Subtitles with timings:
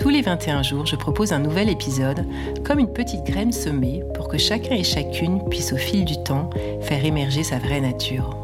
[0.00, 2.24] Tous les 21 jours, je propose un nouvel épisode,
[2.64, 6.48] comme une petite graine semée pour que chacun et chacune puisse au fil du temps
[6.80, 8.34] faire émerger sa vraie nature.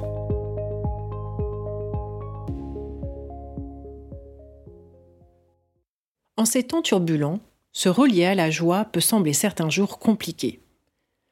[6.36, 7.40] En ces temps turbulents,
[7.72, 10.60] se relier à la joie peut sembler certains jours compliqué.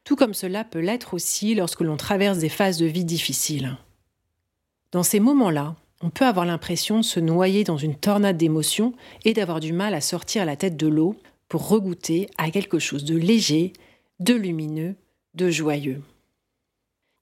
[0.04, 3.76] Tout comme cela peut l'être aussi lorsque l'on traverse des phases de vie difficiles.
[4.90, 8.92] Dans ces moments-là, on peut avoir l'impression de se noyer dans une tornade d'émotions
[9.24, 11.16] et d'avoir du mal à sortir la tête de l'eau
[11.48, 13.72] pour regoûter à quelque chose de léger,
[14.20, 14.96] de lumineux,
[15.34, 16.02] de joyeux.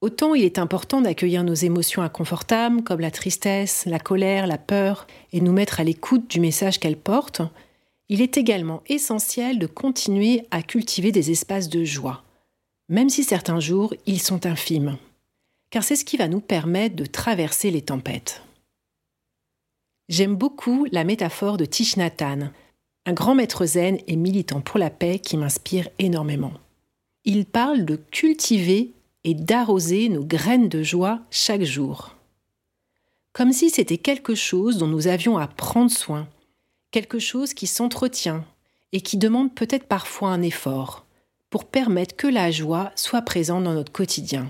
[0.01, 5.07] Autant il est important d'accueillir nos émotions inconfortables comme la tristesse, la colère, la peur,
[5.33, 7.43] et nous mettre à l'écoute du message qu'elles portent,
[8.09, 12.25] il est également essentiel de continuer à cultiver des espaces de joie,
[12.89, 14.99] même si certains jours ils sont infimes,
[15.71, 18.43] car c'est ce qui va nous permettre de traverser les tempêtes.
[20.09, 21.97] J'aime beaucoup la métaphore de Thich
[23.05, 26.53] un grand maître zen et militant pour la paix qui m'inspire énormément.
[27.25, 28.93] Il parle de cultiver
[29.25, 32.17] et d'arroser nos graines de joie chaque jour.
[33.33, 36.29] Comme si c'était quelque chose dont nous avions à prendre soin,
[36.91, 38.45] quelque chose qui s'entretient
[38.93, 41.07] et qui demande peut-être parfois un effort
[41.51, 44.49] pour permettre que la joie soit présente dans notre quotidien.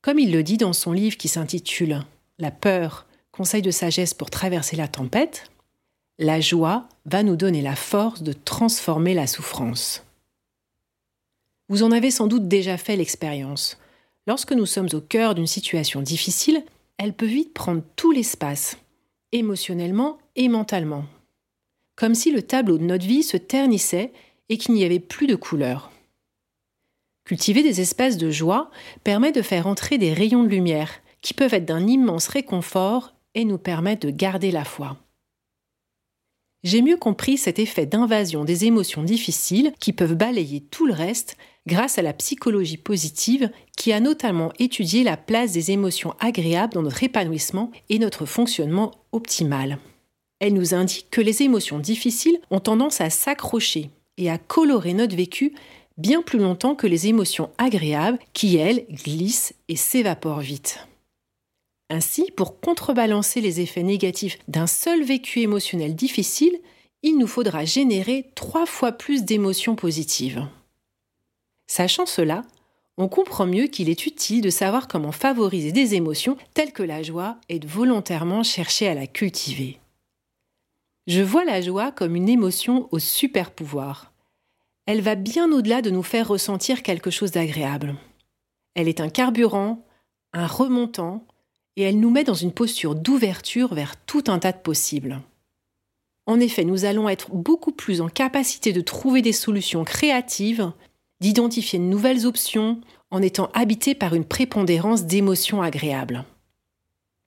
[0.00, 2.04] Comme il le dit dans son livre qui s'intitule
[2.38, 5.50] La peur, conseil de sagesse pour traverser la tempête,
[6.18, 10.04] la joie va nous donner la force de transformer la souffrance.
[11.68, 13.78] Vous en avez sans doute déjà fait l'expérience.
[14.26, 16.62] Lorsque nous sommes au cœur d'une situation difficile,
[16.98, 18.76] elle peut vite prendre tout l'espace,
[19.32, 21.04] émotionnellement et mentalement.
[21.96, 24.12] Comme si le tableau de notre vie se ternissait
[24.48, 25.90] et qu'il n'y avait plus de couleur.
[27.24, 28.70] Cultiver des espaces de joie
[29.04, 30.90] permet de faire entrer des rayons de lumière
[31.22, 34.96] qui peuvent être d'un immense réconfort et nous permet de garder la foi.
[36.64, 41.36] J'ai mieux compris cet effet d'invasion des émotions difficiles qui peuvent balayer tout le reste
[41.66, 46.82] grâce à la psychologie positive qui a notamment étudié la place des émotions agréables dans
[46.82, 49.78] notre épanouissement et notre fonctionnement optimal.
[50.38, 55.16] Elle nous indique que les émotions difficiles ont tendance à s'accrocher et à colorer notre
[55.16, 55.54] vécu
[55.98, 60.86] bien plus longtemps que les émotions agréables qui, elles, glissent et s'évaporent vite.
[61.92, 66.58] Ainsi, pour contrebalancer les effets négatifs d'un seul vécu émotionnel difficile,
[67.02, 70.48] il nous faudra générer trois fois plus d'émotions positives.
[71.66, 72.44] Sachant cela,
[72.96, 77.02] on comprend mieux qu'il est utile de savoir comment favoriser des émotions telles que la
[77.02, 79.78] joie et de volontairement chercher à la cultiver.
[81.06, 84.14] Je vois la joie comme une émotion au super pouvoir.
[84.86, 87.96] Elle va bien au-delà de nous faire ressentir quelque chose d'agréable.
[88.74, 89.84] Elle est un carburant,
[90.32, 91.26] un remontant,
[91.76, 95.20] et elle nous met dans une posture d'ouverture vers tout un tas de possibles.
[96.26, 100.70] En effet, nous allons être beaucoup plus en capacité de trouver des solutions créatives,
[101.20, 106.24] d'identifier de nouvelles options, en étant habités par une prépondérance d'émotions agréables.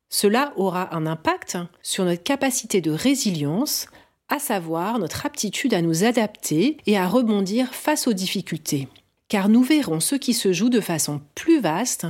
[0.10, 3.88] Cela aura un impact sur notre capacité de résilience,
[4.30, 8.88] à savoir notre aptitude à nous adapter et à rebondir face aux difficultés,
[9.28, 12.08] car nous verrons ce qui se joue de façon plus vaste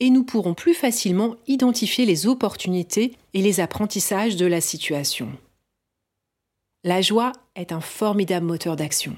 [0.00, 5.30] et nous pourrons plus facilement identifier les opportunités et les apprentissages de la situation.
[6.82, 9.14] La joie est un formidable moteur d'action.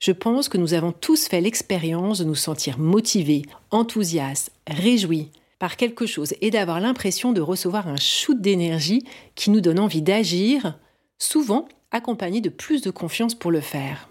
[0.00, 5.76] Je pense que nous avons tous fait l'expérience de nous sentir motivés, enthousiastes, réjouis par
[5.76, 9.04] quelque chose et d'avoir l'impression de recevoir un shoot d'énergie
[9.36, 10.76] qui nous donne envie d'agir,
[11.18, 14.08] souvent accompagné de plus de confiance pour le faire.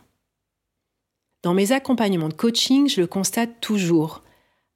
[1.44, 4.24] Dans mes accompagnements de coaching, je le constate toujours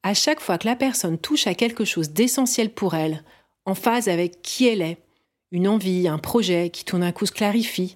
[0.03, 3.23] à chaque fois que la personne touche à quelque chose d'essentiel pour elle,
[3.65, 4.97] en phase avec qui elle est,
[5.51, 7.95] une envie, un projet qui tout d'un coup se clarifie,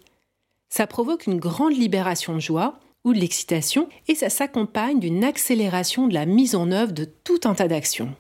[0.70, 6.08] ça provoque une grande libération de joie ou de l'excitation et ça s'accompagne d'une accélération
[6.08, 8.16] de la mise en œuvre de tout un tas d'actions.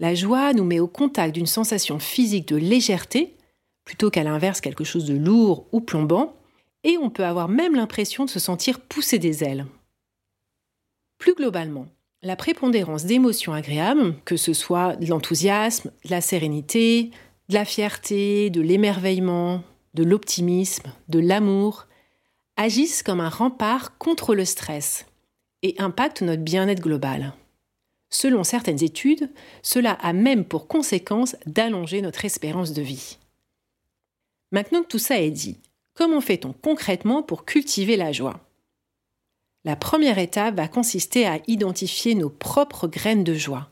[0.00, 3.36] La joie nous met au contact d'une sensation physique de légèreté,
[3.84, 6.34] plutôt qu'à l'inverse quelque chose de lourd ou plombant,
[6.84, 9.66] et on peut avoir même l'impression de se sentir pousser des ailes.
[11.22, 11.86] Plus globalement,
[12.22, 17.12] la prépondérance d'émotions agréables, que ce soit de l'enthousiasme, de la sérénité,
[17.48, 19.62] de la fierté, de l'émerveillement,
[19.94, 21.86] de l'optimisme, de l'amour,
[22.56, 25.06] agissent comme un rempart contre le stress
[25.62, 27.34] et impacte notre bien-être global.
[28.10, 29.30] Selon certaines études,
[29.62, 33.18] cela a même pour conséquence d'allonger notre espérance de vie.
[34.50, 35.60] Maintenant que tout ça est dit,
[35.94, 38.40] comment fait-on concrètement pour cultiver la joie?
[39.64, 43.70] La première étape va consister à identifier nos propres graines de joie.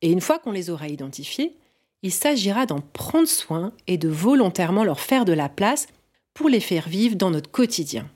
[0.00, 1.56] Et une fois qu'on les aura identifiées,
[2.02, 5.86] il s'agira d'en prendre soin et de volontairement leur faire de la place
[6.34, 8.10] pour les faire vivre dans notre quotidien.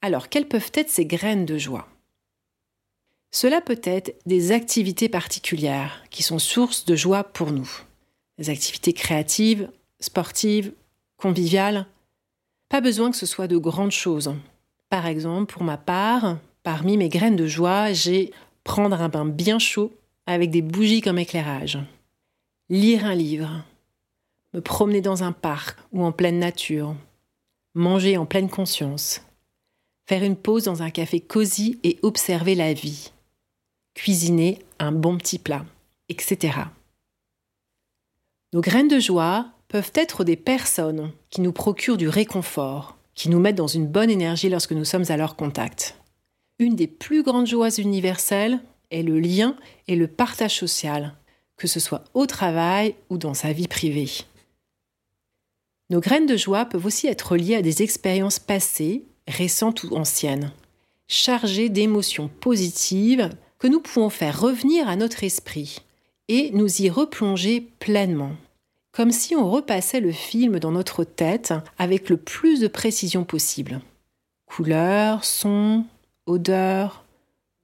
[0.00, 1.88] Alors, quelles peuvent être ces graines de joie?
[3.32, 7.70] Cela peut être des activités particulières qui sont source de joie pour nous.
[8.38, 9.70] Des activités créatives,
[10.00, 10.72] sportive,
[11.16, 11.86] conviviale.
[12.68, 14.34] Pas besoin que ce soit de grandes choses.
[14.88, 18.32] Par exemple, pour ma part, parmi mes graines de joie, j'ai
[18.64, 19.96] prendre un bain bien chaud
[20.26, 21.78] avec des bougies comme éclairage,
[22.68, 23.64] lire un livre,
[24.52, 26.96] me promener dans un parc ou en pleine nature,
[27.74, 29.22] manger en pleine conscience,
[30.08, 33.12] faire une pause dans un café cosy et observer la vie,
[33.94, 35.64] cuisiner un bon petit plat,
[36.08, 36.58] etc.
[38.52, 43.40] Nos graines de joie peuvent être des personnes qui nous procurent du réconfort, qui nous
[43.40, 45.96] mettent dans une bonne énergie lorsque nous sommes à leur contact.
[46.60, 48.60] Une des plus grandes joies universelles
[48.92, 49.56] est le lien
[49.88, 51.14] et le partage social,
[51.56, 54.10] que ce soit au travail ou dans sa vie privée.
[55.90, 60.52] Nos graines de joie peuvent aussi être liées à des expériences passées, récentes ou anciennes,
[61.08, 65.78] chargées d'émotions positives que nous pouvons faire revenir à notre esprit
[66.28, 68.32] et nous y replonger pleinement
[68.96, 73.82] comme si on repassait le film dans notre tête avec le plus de précision possible.
[74.46, 75.84] Couleurs, sons,
[76.24, 77.04] odeurs,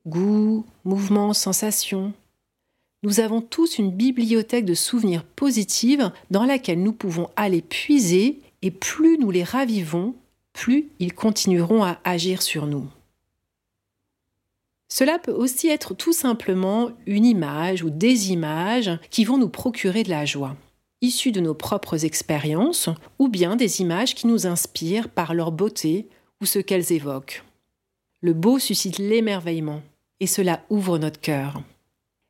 [0.07, 2.13] goûts, mouvements, sensations.
[3.03, 8.71] Nous avons tous une bibliothèque de souvenirs positifs dans laquelle nous pouvons aller puiser et
[8.71, 10.15] plus nous les ravivons,
[10.53, 12.87] plus ils continueront à agir sur nous.
[14.91, 20.03] Cela peut aussi être tout simplement une image ou des images qui vont nous procurer
[20.03, 20.59] de la joie
[21.03, 22.89] issues de nos propres expériences
[23.19, 26.09] ou bien des images qui nous inspirent par leur beauté
[26.41, 27.45] ou ce qu'elles évoquent.
[28.23, 29.83] Le beau suscite l'émerveillement
[30.21, 31.61] et cela ouvre notre cœur.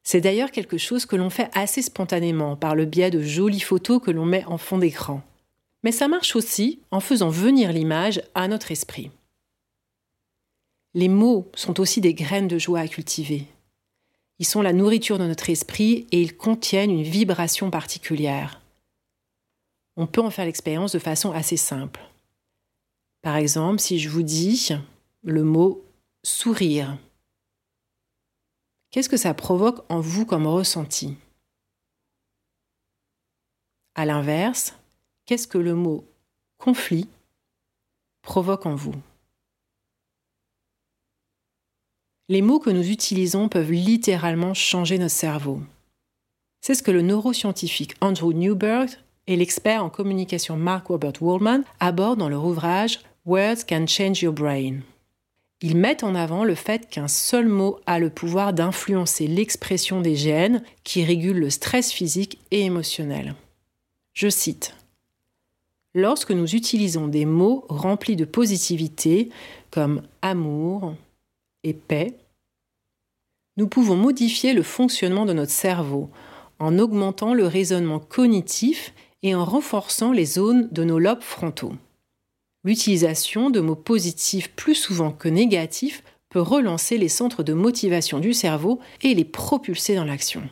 [0.02, 4.00] C'est d'ailleurs quelque chose que l'on fait assez spontanément par le biais de jolies photos
[4.02, 5.22] que l'on met en fond d'écran.
[5.84, 9.10] Mais ça marche aussi en faisant venir l'image à notre esprit.
[10.94, 13.46] Les mots sont aussi des graines de joie à cultiver.
[14.38, 18.61] Ils sont la nourriture de notre esprit et ils contiennent une vibration particulière
[19.96, 22.00] on peut en faire l'expérience de façon assez simple.
[23.22, 24.70] Par exemple, si je vous dis
[25.22, 25.84] le mot
[26.24, 26.98] sourire,
[28.90, 31.16] qu'est-ce que ça provoque en vous comme ressenti?
[33.94, 34.74] À l'inverse,
[35.26, 36.04] qu'est-ce que le mot
[36.58, 37.08] conflit
[38.22, 38.94] provoque en vous?
[42.28, 45.60] Les mots que nous utilisons peuvent littéralement changer notre cerveau.
[46.60, 48.88] C'est ce que le neuroscientifique Andrew Newberg
[49.26, 54.32] et l'expert en communication Mark Robert Woolman abordent dans leur ouvrage Words Can Change Your
[54.32, 54.80] Brain.
[55.60, 60.16] Ils mettent en avant le fait qu'un seul mot a le pouvoir d'influencer l'expression des
[60.16, 63.36] gènes qui régulent le stress physique et émotionnel.
[64.12, 64.74] Je cite
[65.94, 69.28] Lorsque nous utilisons des mots remplis de positivité
[69.70, 70.94] comme amour
[71.64, 72.14] et paix,
[73.56, 76.10] nous pouvons modifier le fonctionnement de notre cerveau
[76.58, 81.74] en augmentant le raisonnement cognitif et en renforçant les zones de nos lobes frontaux.
[82.64, 88.32] L'utilisation de mots positifs plus souvent que négatifs peut relancer les centres de motivation du
[88.32, 90.42] cerveau et les propulser dans l'action.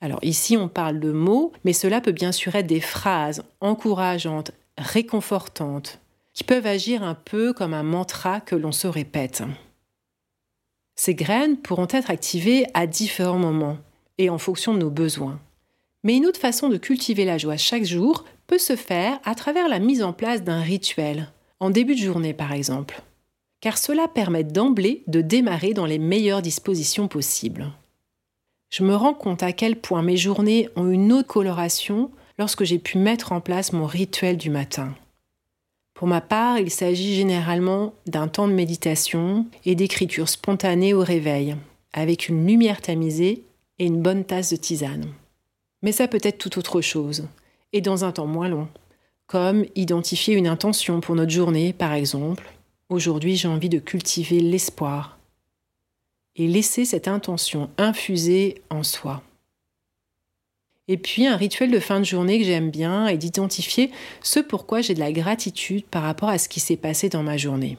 [0.00, 4.50] Alors ici on parle de mots, mais cela peut bien sûr être des phrases encourageantes,
[4.76, 5.98] réconfortantes,
[6.34, 9.42] qui peuvent agir un peu comme un mantra que l'on se répète.
[10.96, 13.78] Ces graines pourront être activées à différents moments
[14.18, 15.40] et en fonction de nos besoins.
[16.04, 19.68] Mais une autre façon de cultiver la joie chaque jour peut se faire à travers
[19.68, 23.02] la mise en place d'un rituel, en début de journée par exemple,
[23.60, 27.72] car cela permet d'emblée de démarrer dans les meilleures dispositions possibles.
[28.70, 32.78] Je me rends compte à quel point mes journées ont une autre coloration lorsque j'ai
[32.78, 34.94] pu mettre en place mon rituel du matin.
[35.94, 41.54] Pour ma part, il s'agit généralement d'un temps de méditation et d'écriture spontanée au réveil,
[41.92, 43.44] avec une lumière tamisée
[43.78, 45.06] et une bonne tasse de tisane.
[45.84, 47.28] Mais ça peut être tout autre chose,
[47.74, 48.68] et dans un temps moins long,
[49.26, 52.50] comme identifier une intention pour notre journée, par exemple.
[52.88, 55.18] Aujourd'hui, j'ai envie de cultiver l'espoir
[56.36, 59.22] et laisser cette intention infuser en soi.
[60.88, 63.90] Et puis un rituel de fin de journée que j'aime bien est d'identifier
[64.22, 67.36] ce pourquoi j'ai de la gratitude par rapport à ce qui s'est passé dans ma
[67.36, 67.76] journée.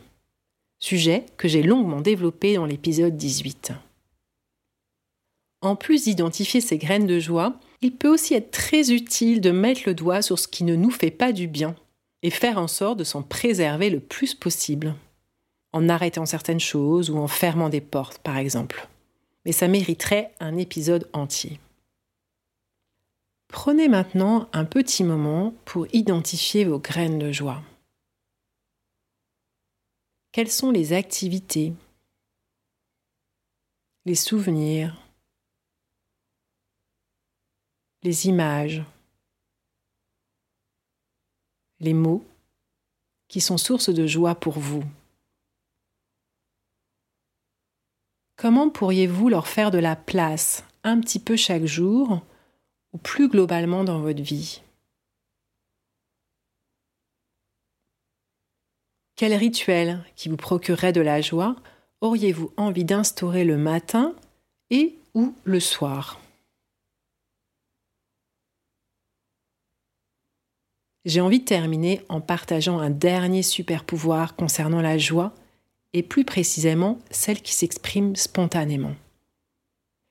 [0.77, 3.71] sujet que j'ai longuement développé dans l'épisode 18.
[5.62, 9.82] En plus d'identifier ces graines de joie, il peut aussi être très utile de mettre
[9.86, 11.75] le doigt sur ce qui ne nous fait pas du bien
[12.24, 14.96] et faire en sorte de s'en préserver le plus possible,
[15.74, 18.88] en arrêtant certaines choses ou en fermant des portes par exemple.
[19.46, 21.60] Mais ça mériterait un épisode entier.
[23.48, 27.62] Prenez maintenant un petit moment pour identifier vos graines de joie.
[30.32, 31.74] Quelles sont les activités,
[34.05, 35.04] les souvenirs,
[38.05, 38.83] les images,
[41.79, 42.24] les mots
[43.27, 44.83] qui sont source de joie pour vous.
[48.35, 52.21] Comment pourriez-vous leur faire de la place un petit peu chaque jour
[52.93, 54.62] ou plus globalement dans votre vie?
[59.15, 61.55] Quel rituel qui vous procurerait de la joie
[62.01, 64.13] auriez-vous envie d'instaurer le matin
[64.69, 66.19] et ou le soir?
[71.05, 75.33] J'ai envie de terminer en partageant un dernier super pouvoir concernant la joie,
[75.93, 78.95] et plus précisément celle qui s'exprime spontanément.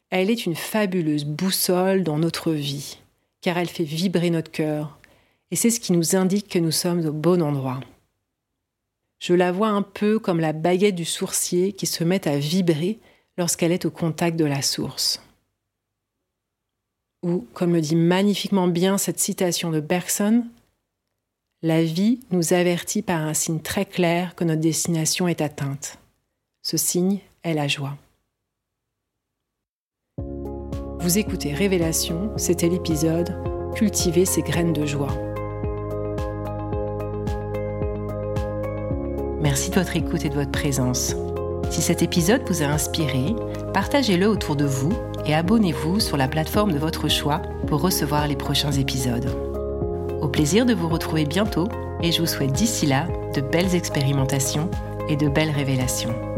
[0.09, 2.99] Elle est une fabuleuse boussole dans notre vie,
[3.43, 4.99] car elle fait vibrer notre cœur,
[5.51, 7.81] et c'est ce qui nous indique que nous sommes au bon endroit.
[9.19, 12.99] Je la vois un peu comme la baguette du sourcier qui se met à vibrer
[13.37, 15.21] lorsqu'elle est au contact de la source.
[17.23, 20.45] Ou, comme le dit magnifiquement bien cette citation de Bergson,
[21.65, 25.97] la vie nous avertit par un signe très clair que notre destination est atteinte.
[26.63, 27.97] Ce signe est la joie.
[31.01, 33.35] Vous écoutez Révélation, c'était l'épisode
[33.75, 35.17] Cultiver ses graines de joie.
[39.41, 41.17] Merci de votre écoute et de votre présence.
[41.71, 43.35] Si cet épisode vous a inspiré,
[43.73, 44.93] partagez-le autour de vous
[45.25, 49.54] et abonnez-vous sur la plateforme de votre choix pour recevoir les prochains épisodes.
[50.25, 51.69] Au plaisir de vous retrouver bientôt
[52.03, 54.71] et je vous souhaite d'ici là de belles expérimentations
[55.07, 56.34] et de belles révélations.